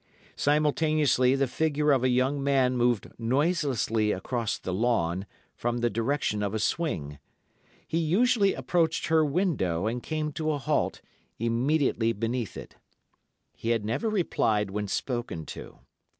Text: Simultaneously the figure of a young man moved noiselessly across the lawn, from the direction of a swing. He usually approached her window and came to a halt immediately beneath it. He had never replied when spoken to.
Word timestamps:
Simultaneously 0.35 1.35
the 1.35 1.45
figure 1.45 1.91
of 1.91 2.03
a 2.03 2.09
young 2.09 2.43
man 2.43 2.75
moved 2.75 3.11
noiselessly 3.19 4.11
across 4.11 4.57
the 4.57 4.73
lawn, 4.73 5.27
from 5.53 5.77
the 5.77 5.91
direction 5.91 6.41
of 6.41 6.55
a 6.55 6.59
swing. 6.59 7.19
He 7.87 7.99
usually 7.99 8.55
approached 8.55 9.09
her 9.09 9.23
window 9.23 9.85
and 9.85 10.01
came 10.01 10.31
to 10.31 10.53
a 10.53 10.57
halt 10.57 11.01
immediately 11.37 12.13
beneath 12.13 12.57
it. 12.57 12.77
He 13.53 13.69
had 13.69 13.85
never 13.85 14.09
replied 14.09 14.71
when 14.71 14.87
spoken 14.87 15.45
to. 15.53 15.77